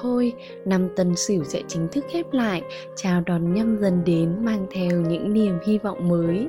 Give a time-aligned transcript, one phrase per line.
[0.00, 0.32] thôi,
[0.64, 2.62] năm tân sửu sẽ chính thức khép lại,
[2.96, 6.48] chào đón nhâm dần đến mang theo những niềm hy vọng mới.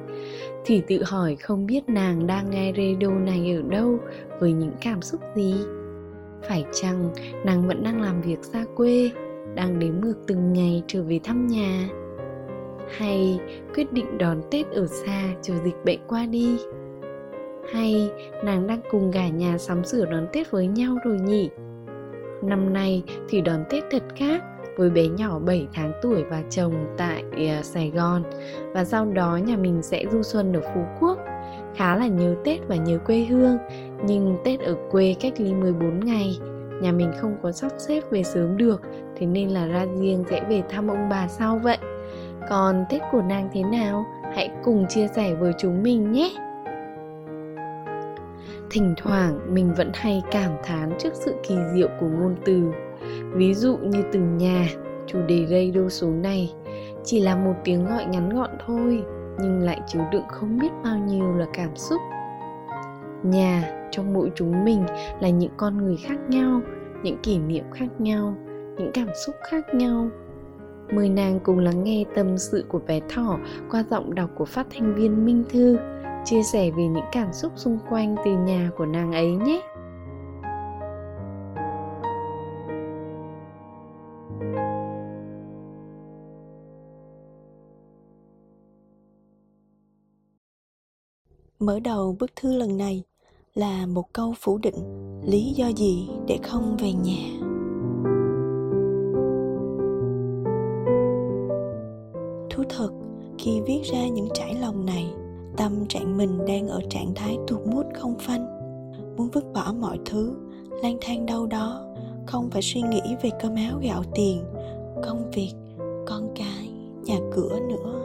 [0.65, 3.99] Thì tự hỏi không biết nàng đang nghe radio này ở đâu,
[4.39, 5.55] với những cảm xúc gì?
[6.47, 7.09] Phải chăng
[7.45, 9.11] nàng vẫn đang làm việc xa quê,
[9.55, 11.89] đang đếm ngược từng ngày trở về thăm nhà?
[12.97, 13.39] Hay
[13.75, 16.57] quyết định đón Tết ở xa chờ dịch bệnh qua đi?
[17.71, 18.11] Hay
[18.43, 21.49] nàng đang cùng cả nhà sắm sửa đón Tết với nhau rồi nhỉ?
[22.41, 24.43] Năm nay thì đón Tết thật khác
[24.77, 28.23] với bé nhỏ 7 tháng tuổi và chồng tại uh, Sài Gòn
[28.73, 31.17] và sau đó nhà mình sẽ du xuân ở Phú Quốc.
[31.75, 33.57] Khá là nhớ Tết và nhớ quê hương,
[34.05, 36.39] nhưng Tết ở quê cách ly 14 ngày,
[36.81, 38.81] nhà mình không có sắp xếp về sớm được,
[39.17, 41.77] thế nên là ra riêng sẽ về thăm ông bà sau vậy.
[42.49, 44.05] Còn Tết của nàng thế nào?
[44.35, 46.46] Hãy cùng chia sẻ với chúng mình nhé!
[48.69, 52.71] Thỉnh thoảng, mình vẫn hay cảm thán trước sự kỳ diệu của ngôn từ.
[53.33, 54.69] Ví dụ như từ nhà,
[55.07, 56.53] chủ đề radio số này,
[57.03, 59.03] chỉ là một tiếng gọi ngắn gọn thôi,
[59.39, 62.01] nhưng lại chứa đựng không biết bao nhiêu là cảm xúc.
[63.23, 64.83] Nhà, trong mỗi chúng mình
[65.19, 66.61] là những con người khác nhau,
[67.03, 68.35] những kỷ niệm khác nhau,
[68.77, 70.09] những cảm xúc khác nhau.
[70.91, 73.37] Mời nàng cùng lắng nghe tâm sự của bé thỏ
[73.71, 75.77] qua giọng đọc của phát thanh viên minh thư
[76.29, 79.61] chia sẻ về những cảm xúc xung quanh từ nhà của nàng ấy nhé.
[91.59, 93.03] Mở đầu bức thư lần này
[93.55, 94.75] là một câu phủ định
[95.23, 97.47] lý do gì để không về nhà.
[102.49, 102.89] Thú thật,
[103.37, 105.13] khi viết ra những trải lòng này
[105.57, 108.45] tâm trạng mình đang ở trạng thái tuột mút không phanh.
[109.17, 110.33] Muốn vứt bỏ mọi thứ,
[110.83, 111.85] lang thang đâu đó,
[112.25, 114.43] không phải suy nghĩ về cơm áo gạo tiền,
[115.03, 115.51] công việc,
[116.05, 116.69] con cái,
[117.05, 118.01] nhà cửa nữa.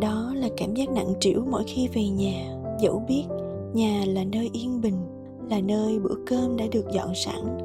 [0.00, 2.54] Đó là cảm giác nặng trĩu mỗi khi về nhà.
[2.80, 3.24] Dẫu biết
[3.72, 4.96] nhà là nơi yên bình,
[5.50, 7.58] là nơi bữa cơm đã được dọn sẵn,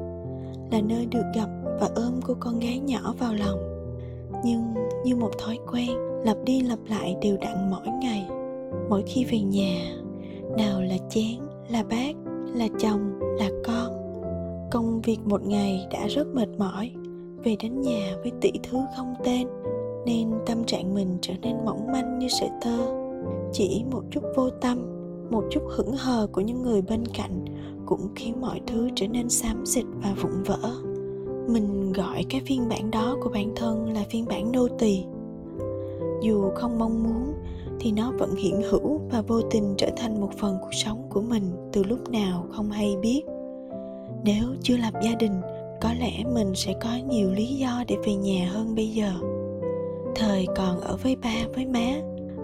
[0.72, 1.48] là nơi được gặp
[1.80, 3.58] và ôm cô con gái nhỏ vào lòng.
[4.44, 5.90] Nhưng như một thói quen,
[6.24, 8.28] lặp đi lặp lại đều đặn mỗi ngày
[8.88, 9.96] mỗi khi về nhà,
[10.56, 12.14] nào là chén là bát
[12.54, 13.92] là chồng, là con,
[14.70, 16.90] công việc một ngày đã rất mệt mỏi.
[17.44, 19.48] Về đến nhà với tỷ thứ không tên,
[20.06, 22.78] nên tâm trạng mình trở nên mỏng manh như sợi tơ.
[23.52, 24.78] Chỉ một chút vô tâm,
[25.30, 27.44] một chút hững hờ của những người bên cạnh
[27.86, 30.70] cũng khiến mọi thứ trở nên xám xịt và vụn vỡ.
[31.48, 35.04] Mình gọi cái phiên bản đó của bản thân là phiên bản nô tỳ.
[36.22, 37.34] Dù không mong muốn
[37.80, 41.22] thì nó vẫn hiện hữu và vô tình trở thành một phần cuộc sống của
[41.22, 43.22] mình từ lúc nào không hay biết.
[44.24, 45.40] Nếu chưa lập gia đình,
[45.80, 49.12] có lẽ mình sẽ có nhiều lý do để về nhà hơn bây giờ.
[50.14, 51.92] Thời còn ở với ba, với má,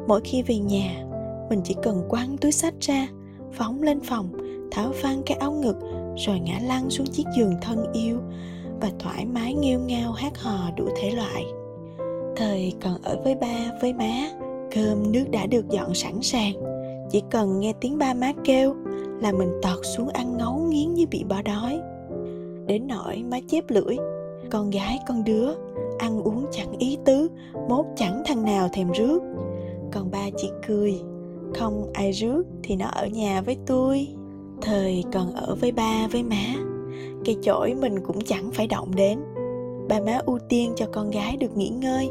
[0.08, 1.04] mỗi khi về nhà,
[1.50, 3.08] mình chỉ cần quăng túi sách ra,
[3.52, 4.28] phóng lên phòng,
[4.70, 5.76] tháo phăng cái áo ngực,
[6.16, 8.18] rồi ngã lăn xuống chiếc giường thân yêu
[8.80, 11.44] và thoải mái nghêu ngao hát hò đủ thể loại.
[12.36, 14.39] Thời còn ở với ba, với má
[14.74, 16.52] cơm nước đã được dọn sẵn sàng.
[17.10, 18.74] Chỉ cần nghe tiếng ba má kêu
[19.20, 21.80] là mình tọt xuống ăn ngấu nghiến như bị bỏ đói.
[22.66, 23.96] Đến nỗi má chép lưỡi,
[24.50, 25.48] con gái, con đứa,
[25.98, 27.28] ăn uống chẳng ý tứ,
[27.68, 29.22] mốt chẳng thằng nào thèm rước.
[29.92, 31.00] Còn ba chỉ cười,
[31.54, 34.08] không ai rước thì nó ở nhà với tôi.
[34.62, 36.54] Thời còn ở với ba, với má
[37.24, 39.18] cây chổi mình cũng chẳng phải động đến.
[39.88, 42.08] Ba má ưu tiên cho con gái được nghỉ ngơi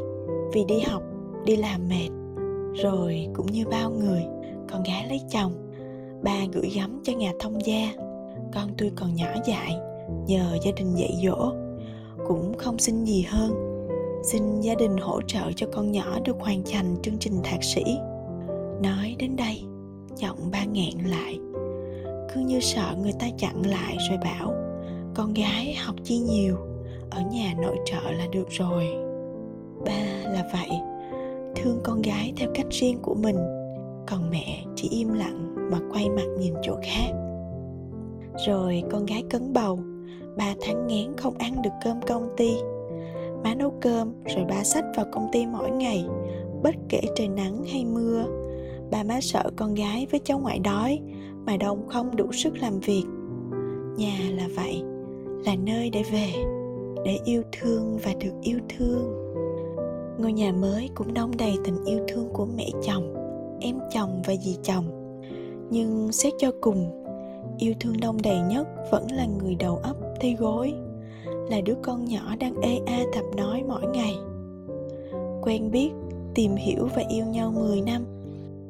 [0.52, 1.02] vì đi học,
[1.44, 2.19] đi làm mệt
[2.74, 4.22] rồi cũng như bao người,
[4.72, 5.52] con gái lấy chồng,
[6.22, 7.92] ba gửi gắm cho nhà thông gia.
[8.54, 9.76] Con tôi còn nhỏ dại,
[10.26, 11.52] nhờ gia đình dạy dỗ,
[12.26, 13.52] cũng không xin gì hơn.
[14.24, 17.82] Xin gia đình hỗ trợ cho con nhỏ được hoàn thành chương trình thạc sĩ.
[18.82, 19.62] Nói đến đây,
[20.16, 21.38] giọng ba nghẹn lại.
[22.34, 24.54] Cứ như sợ người ta chặn lại rồi bảo,
[25.14, 26.56] con gái học chi nhiều,
[27.10, 28.86] ở nhà nội trợ là được rồi.
[29.86, 30.70] Ba là vậy
[31.62, 33.36] thương con gái theo cách riêng của mình.
[34.06, 37.12] Còn mẹ chỉ im lặng mà quay mặt nhìn chỗ khác.
[38.46, 39.78] Rồi con gái cấn bầu.
[40.36, 42.50] Ba tháng ngén không ăn được cơm công ty.
[43.44, 46.04] Má nấu cơm, rồi ba xách vào công ty mỗi ngày.
[46.62, 48.24] Bất kể trời nắng hay mưa
[48.90, 51.00] ba má sợ con gái với cháu ngoại đói
[51.46, 53.04] mà đông không đủ sức làm việc.
[53.96, 54.82] Nhà là vậy,
[55.44, 56.30] là nơi để về,
[57.04, 59.29] để yêu thương và được yêu thương
[60.20, 63.14] ngôi nhà mới cũng đông đầy tình yêu thương của mẹ chồng,
[63.60, 64.84] em chồng và dì chồng.
[65.70, 67.04] Nhưng xét cho cùng,
[67.58, 70.72] yêu thương đông đầy nhất vẫn là người đầu ấp tay gối,
[71.50, 74.14] là đứa con nhỏ đang ê a tập nói mỗi ngày.
[75.42, 75.90] Quen biết,
[76.34, 78.04] tìm hiểu và yêu nhau 10 năm,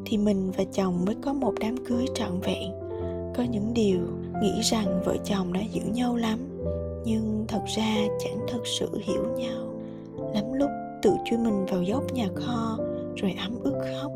[0.06, 2.72] thì mình và chồng mới có một đám cưới trọn vẹn.
[3.36, 4.00] Có những điều
[4.42, 6.38] nghĩ rằng vợ chồng đã hiểu nhau lắm,
[7.04, 9.62] nhưng thật ra chẳng thật sự hiểu nhau
[10.34, 10.70] lắm lúc
[11.02, 12.78] tự chui mình vào dốc nhà kho,
[13.16, 14.12] rồi ấm ức khóc.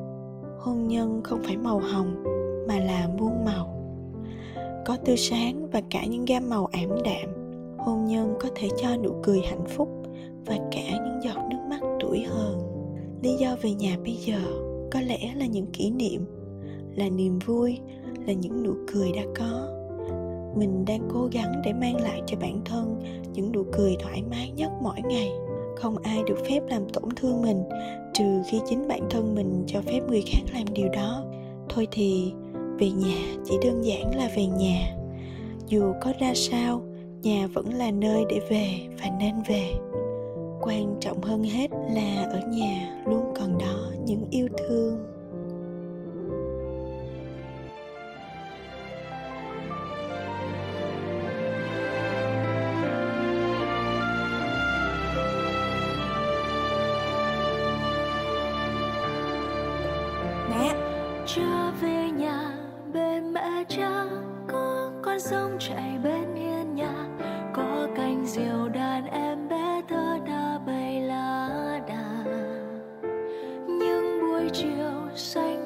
[0.59, 2.25] Hôn nhân không phải màu hồng,
[2.69, 3.75] mà là muôn màu.
[4.87, 7.35] Có tươi sáng và cả những gam màu ảm đạm,
[7.79, 9.89] hôn nhân có thể cho nụ cười hạnh phúc
[10.47, 12.59] và cả những giọt nước mắt tuổi hờn.
[13.23, 14.39] Lý do về nhà bây giờ
[14.93, 16.27] có lẽ là những kỷ niệm,
[16.95, 17.79] là niềm vui,
[18.27, 19.69] là những nụ cười đã có.
[20.57, 23.03] Mình đang cố gắng để mang lại cho bản thân
[23.33, 25.31] những nụ cười thoải mái nhất mỗi ngày
[25.77, 27.65] không ai được phép làm tổn thương mình,
[28.15, 31.25] trừ khi chính bản thân mình cho phép người khác làm điều đó.
[31.69, 32.33] Thôi thì,
[32.79, 34.97] về nhà chỉ đơn giản là về nhà.
[35.67, 36.83] Dù có ra sao,
[37.23, 38.69] nhà vẫn là nơi để về
[39.03, 39.71] và nên về.
[40.63, 45.14] Quan trọng hơn hết là ở nhà luôn còn đó những yêu thương.
[74.45, 75.64] Buổi chiều xanh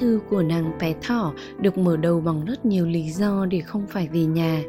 [0.00, 3.86] thư của nàng bé thỏ được mở đầu bằng rất nhiều lý do để không
[3.86, 4.62] phải về nhà.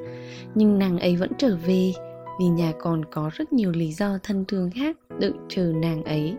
[0.55, 1.93] Nhưng nàng ấy vẫn trở về,
[2.39, 6.35] vì nhà còn có rất nhiều lý do thân thương khác đợi chờ nàng ấy.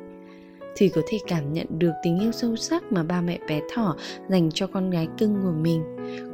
[0.77, 3.97] Thì có thể cảm nhận được tình yêu sâu sắc mà ba mẹ bé thỏ
[4.29, 5.83] dành cho con gái cưng của mình.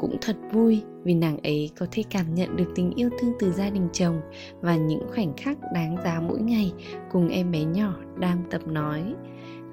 [0.00, 3.52] Cũng thật vui vì nàng ấy có thể cảm nhận được tình yêu thương từ
[3.52, 4.20] gia đình chồng
[4.60, 6.72] Và những khoảnh khắc đáng giá mỗi ngày
[7.12, 9.14] cùng em bé nhỏ đang tập nói.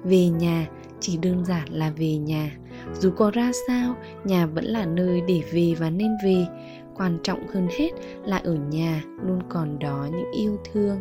[0.04, 0.68] Về nhà,
[1.00, 2.50] chỉ đơn giản là về nhà
[2.94, 6.46] dù có ra sao, nhà vẫn là nơi để về và nên về.
[6.94, 7.90] Quan trọng hơn hết
[8.24, 11.00] là ở nhà luôn còn đó những yêu thương.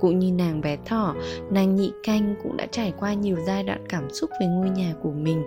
[0.00, 1.14] Cũng như nàng bé thỏ,
[1.50, 4.94] nàng nhị canh cũng đã trải qua nhiều giai đoạn cảm xúc về ngôi nhà
[5.02, 5.42] của mình.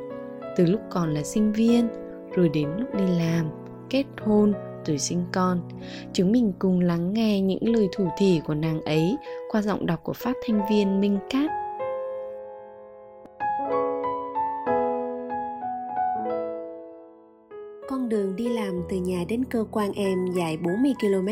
[0.57, 1.87] Từ lúc còn là sinh viên,
[2.35, 3.45] rồi đến lúc đi làm,
[3.89, 4.53] kết hôn,
[4.85, 5.61] rồi sinh con.
[6.13, 9.17] Chúng mình cùng lắng nghe những lời thủ thỉ của nàng ấy
[9.51, 11.51] qua giọng đọc của phát thanh viên minh cát.
[17.89, 21.27] Con đường đi làm từ nhà đến cơ quan em dài 40 km.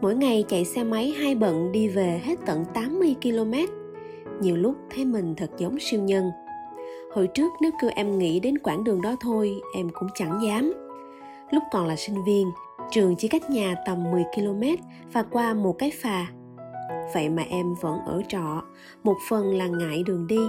[0.00, 3.54] Mỗi ngày chạy xe máy hai bận đi về hết tận 80 km.
[4.40, 6.30] Nhiều lúc thấy mình thật giống siêu nhân.
[7.12, 10.72] Hồi trước nếu kêu em nghĩ đến quãng đường đó thôi, em cũng chẳng dám.
[11.50, 12.50] Lúc còn là sinh viên,
[12.90, 14.62] trường chỉ cách nhà tầm 10 km
[15.12, 16.26] và qua một cái phà.
[17.14, 18.62] Vậy mà em vẫn ở trọ,
[19.04, 20.40] một phần là ngại đường đi,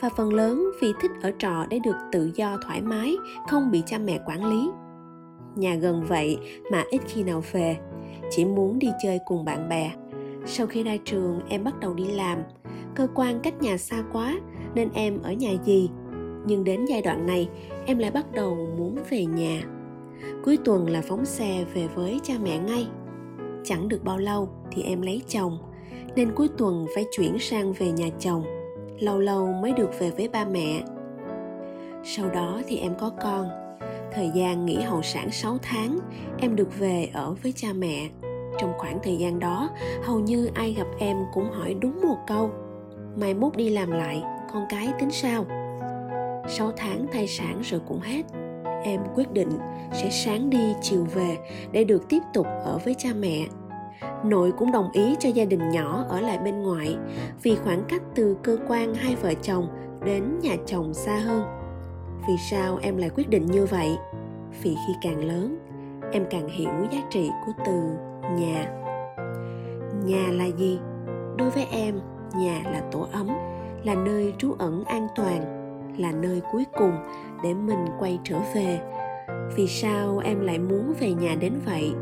[0.00, 3.16] và phần lớn vì thích ở trọ để được tự do thoải mái,
[3.48, 4.70] không bị cha mẹ quản lý.
[5.56, 6.38] Nhà gần vậy
[6.72, 7.76] mà ít khi nào về,
[8.30, 9.92] chỉ muốn đi chơi cùng bạn bè.
[10.46, 12.38] Sau khi ra trường, em bắt đầu đi làm.
[12.94, 14.40] Cơ quan cách nhà xa quá
[14.74, 15.90] nên em ở nhà gì.
[16.46, 17.48] Nhưng đến giai đoạn này,
[17.86, 19.62] em lại bắt đầu muốn về nhà.
[20.44, 22.88] Cuối tuần là phóng xe về với cha mẹ ngay.
[23.64, 25.58] Chẳng được bao lâu thì em lấy chồng,
[26.16, 28.59] nên cuối tuần phải chuyển sang về nhà chồng
[29.00, 30.82] lâu lâu mới được về với ba mẹ.
[32.04, 33.48] Sau đó thì em có con.
[34.12, 35.98] Thời gian nghỉ hậu sản 6 tháng,
[36.38, 38.08] em được về ở với cha mẹ.
[38.58, 39.70] trong khoảng thời gian đó
[40.04, 42.50] hầu như ai gặp em cũng hỏi đúng một câu
[43.16, 45.44] mai mốt đi làm lại con cái tính sao
[46.48, 48.22] 6 tháng thai sản rồi cũng hết
[48.84, 49.50] em quyết định
[49.92, 51.38] sẽ sáng đi chiều về
[51.72, 53.46] để được tiếp tục ở với cha mẹ
[54.24, 56.96] nội cũng đồng ý cho gia đình nhỏ ở lại bên ngoại,
[57.42, 59.68] vì khoảng cách từ cơ quan hai vợ chồng
[60.04, 61.42] đến nhà chồng xa hơn.
[62.28, 63.98] Vì sao em lại quyết định như vậy?
[64.62, 65.58] Vì khi càng lớn,
[66.12, 67.80] em càng hiểu giá trị của từ
[68.38, 68.66] nhà.
[70.04, 70.78] Nhà là gì?
[71.36, 72.00] Đối với em,
[72.36, 73.28] nhà là tổ ấm,
[73.84, 75.40] là nơi trú ẩn an toàn,
[75.98, 76.92] là nơi cuối cùng
[77.42, 78.80] để mình quay trở về.
[79.56, 81.92] Vì sao em lại muốn về nhà đến vậy?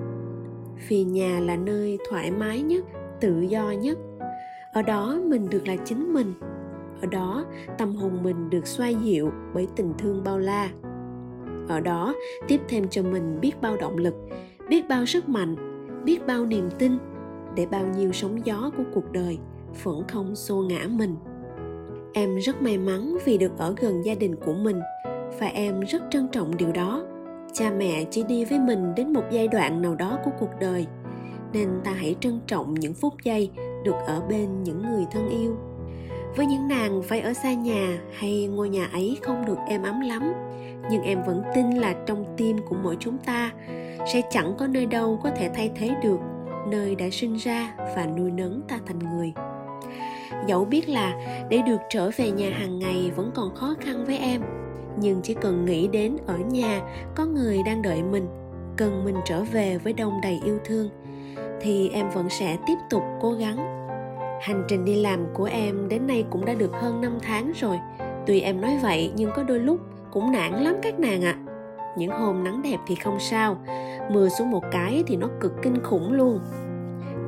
[0.89, 2.85] Vì nhà là nơi thoải mái nhất,
[3.21, 3.99] tự do nhất.
[4.73, 6.35] Ở đó mình được là chính mình.
[7.01, 7.45] Ở đó,
[7.79, 10.71] tâm hồn mình được xoa dịu bởi tình thương bao la.
[11.69, 12.15] Ở đó,
[12.49, 14.15] tiếp thêm cho mình biết bao động lực,
[14.69, 15.57] biết bao sức mạnh,
[16.05, 16.93] biết bao niềm tin,
[17.55, 19.39] để bao nhiêu sóng gió của cuộc đời
[19.83, 21.17] vẫn không xô ngã mình.
[22.13, 24.81] Em rất may mắn vì được ở gần gia đình của mình
[25.41, 27.05] và em rất trân trọng điều đó
[27.53, 30.87] cha mẹ chỉ đi với mình đến một giai đoạn nào đó của cuộc đời.
[31.53, 33.51] Nên ta hãy trân trọng những phút giây
[33.85, 35.57] được ở bên những người thân yêu.
[36.37, 40.01] Với những nàng phải ở xa nhà hay ngôi nhà ấy không được êm ấm
[40.01, 40.33] lắm,
[40.91, 43.53] nhưng em vẫn tin là trong tim của mỗi chúng ta
[44.13, 46.19] sẽ chẳng có nơi đâu có thể thay thế được
[46.69, 49.33] nơi đã sinh ra và nuôi nấng ta thành người.
[50.47, 51.15] Dẫu biết là
[51.51, 54.43] để được trở về nhà hàng ngày vẫn còn khó khăn với em
[54.97, 56.83] nhưng chỉ cần nghĩ đến ở nhà,
[57.15, 58.27] có người đang đợi mình,
[58.77, 60.89] cần mình trở về với đông đầy yêu thương,
[61.61, 63.79] thì em vẫn sẽ tiếp tục cố gắng.
[64.41, 67.79] Hành trình đi làm của em đến nay cũng đã được hơn 5 tháng rồi.
[68.27, 69.81] Tuy em nói vậy, nhưng có đôi lúc
[70.13, 71.39] cũng nản lắm các nàng ạ.
[71.47, 71.95] À.
[71.97, 73.57] những hôm nắng đẹp thì không sao,
[74.11, 76.41] mưa xuống một cái thì nó cực kinh khủng luôn.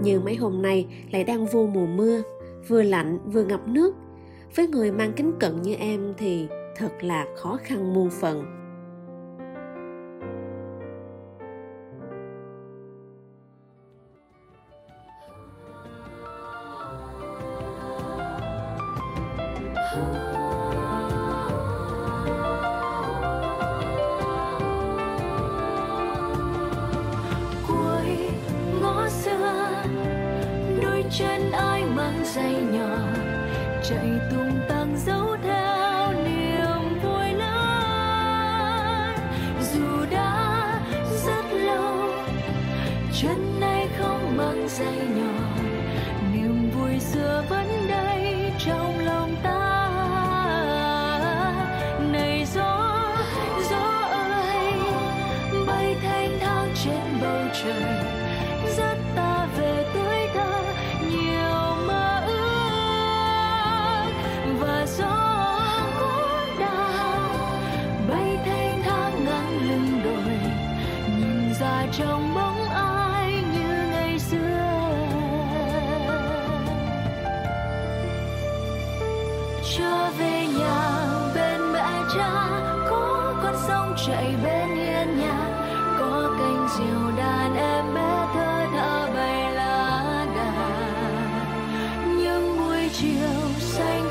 [0.03, 2.23] Như mấy hôm nay lại đang vô mùa mưa,
[2.69, 3.95] vừa lạnh vừa ngập nước.
[4.57, 8.61] Với người mang kính cận như em thì thật là khó khăn muôn phần
[31.19, 32.99] chân ai mang giày nhỏ
[33.83, 34.40] chạy tu.
[57.63, 57.83] Trời
[58.77, 59.10] rất
[93.01, 94.10] chiều xanh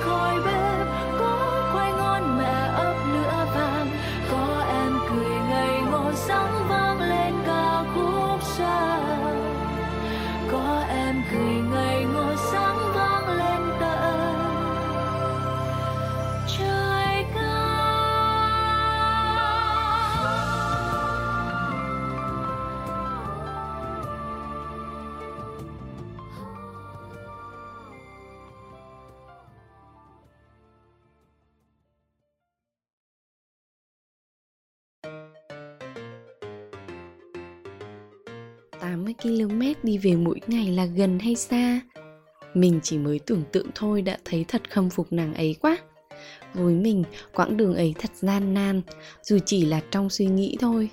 [38.81, 41.81] 80 km đi về mỗi ngày là gần hay xa.
[42.53, 45.77] Mình chỉ mới tưởng tượng thôi đã thấy thật khâm phục nàng ấy quá.
[46.53, 48.81] Với mình, quãng đường ấy thật gian nan,
[49.21, 50.89] dù chỉ là trong suy nghĩ thôi.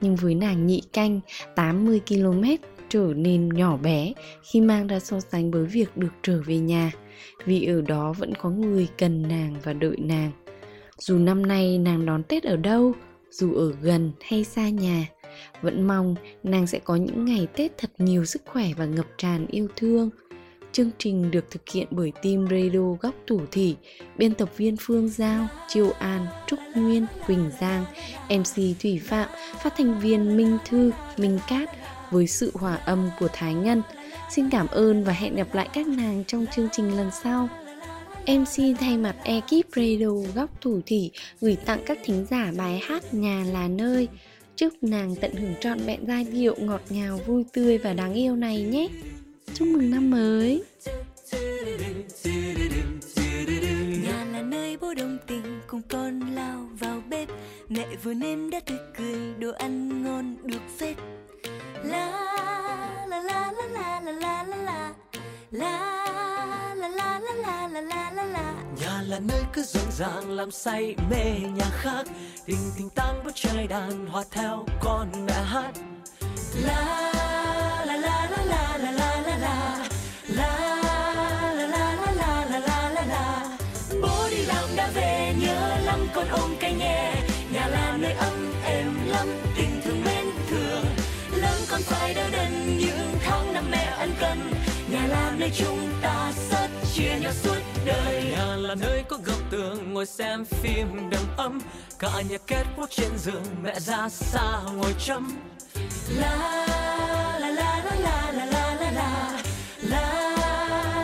[0.00, 1.20] Nhưng với nàng nhị canh
[1.54, 2.44] 80 km
[2.88, 6.90] trở nên nhỏ bé khi mang ra so sánh với việc được trở về nhà,
[7.44, 10.30] vì ở đó vẫn có người cần nàng và đợi nàng.
[10.98, 12.92] Dù năm nay nàng đón tết ở đâu,
[13.30, 15.06] dù ở gần hay xa nhà
[15.62, 19.46] vẫn mong nàng sẽ có những ngày tết thật nhiều sức khỏe và ngập tràn
[19.46, 20.10] yêu thương
[20.76, 23.76] Chương trình được thực hiện bởi team Radio Góc Thủ Thỉ,
[24.18, 27.84] biên tập viên Phương Giao, Chiêu An, Trúc Nguyên, Quỳnh Giang,
[28.28, 29.28] MC Thủy Phạm,
[29.62, 31.70] phát thanh viên Minh Thư, Minh Cát,
[32.10, 33.82] với sự hòa âm của Thái Ngân.
[34.30, 37.48] Xin cảm ơn và hẹn gặp lại các nàng trong chương trình lần sau.
[38.26, 43.14] MC thay mặt ekip Radio Góc Thủ Thủy gửi tặng các thính giả bài hát
[43.14, 44.08] Nhà là nơi.
[44.56, 48.36] Chúc nàng tận hưởng trọn vẹn giai điệu ngọt ngào vui tươi và đáng yêu
[48.36, 48.88] này nhé.
[49.54, 50.62] Chúc mừng năm mới.
[54.02, 57.28] Nhà là nơi bố đồng tình cùng con lao vào bếp
[57.68, 60.96] Mẹ vừa nêm đã tươi cười đồ ăn ngon được phết
[61.84, 62.10] La
[63.08, 64.94] la la la la la la la la
[65.50, 66.06] La
[66.76, 70.50] la la la la la la la la Nhà là nơi cứ rộn ràng làm
[70.50, 72.04] say mê nhà khác
[72.46, 75.70] Đình tình tang chơi đàn hòa theo con mẹ hát
[76.54, 77.12] La
[77.86, 79.78] la la la la la la la la
[80.28, 80.58] La
[81.54, 83.58] la la la la la la
[84.02, 87.14] Bố đi làm đã về nhớ lắm con ôm cây nhẹ
[87.52, 89.26] Nhà là nơi ấm êm lắm
[89.56, 90.84] tình thương mến thương
[91.32, 94.52] Lớn con phải đỡ đần những tháng năm mẹ ân cần
[94.90, 96.05] Nhà là nơi chúng ta
[97.26, 101.60] nhà suốt đời Nhà là nơi có góc tường ngồi xem phim đầm ấm
[101.98, 105.36] Cả nhà kết quốc trên giường mẹ ra xa ngồi chấm
[106.08, 106.66] La
[107.40, 109.42] la la la la la la la la
[109.82, 110.00] La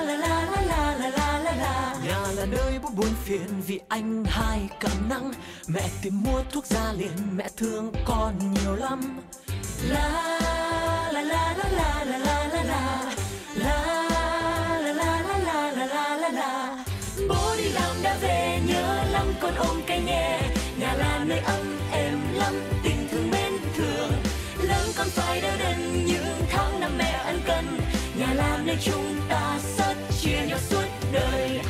[0.07, 3.81] la la la la la la la la Nhà là nơi bố buồn phiền vì
[3.89, 5.33] anh hai cảm nắng
[5.67, 9.21] Mẹ tìm mua thuốc ra liền mẹ thương con nhiều lắm
[9.89, 10.39] la
[11.13, 12.52] la la la la la la la
[28.85, 29.59] chúng ta
[30.21, 31.61] chia nhau suốt đời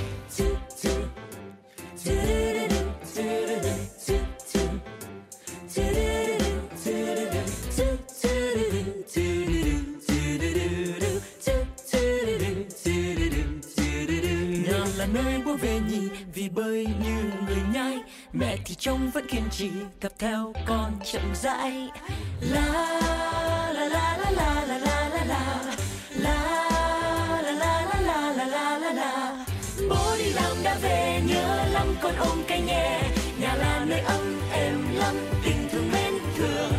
[14.66, 17.98] Nhà là nơi bố về nhì vì bơi như người nhai
[18.32, 21.88] Mẹ thì trông vẫn kiên trì tập theo con chậm rãi
[22.40, 23.61] La la
[32.16, 33.00] con ôm cây nhẹ,
[33.40, 36.72] Nhà là nơi ấm êm lắm tình thương mến thương.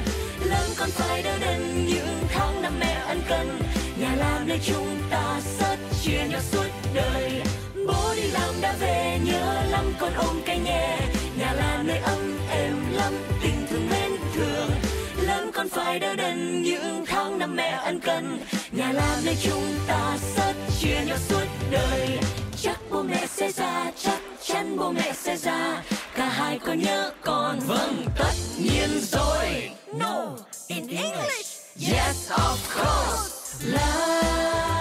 [0.45, 3.59] Lớn con phải đỡ đần những tháng năm mẹ ăn cần.
[3.99, 7.41] Nhà là nơi chúng ta sớt chia nhau suốt đời.
[7.87, 10.97] Bố đi làm đã về nhớ lắm con ôm cây nhẹ.
[11.37, 14.69] Nhà là nơi ấm êm lắm tình thương mến thương.
[15.27, 18.39] Lớn con phải đỡ đần những tháng năm mẹ ăn cần.
[18.71, 22.19] Nhà là nơi chúng ta sớt chia nhau suốt đời.
[22.61, 24.22] Chắc bố mẹ sẽ ra chắc
[24.53, 25.83] chắn bố mẹ sẽ ra.
[26.15, 27.59] Cả hai có nhớ con.
[27.59, 29.71] Vâng tất nhiên rồi.
[29.93, 30.25] No
[30.67, 31.47] in english.
[31.79, 33.65] Yes of course.
[33.65, 34.72] La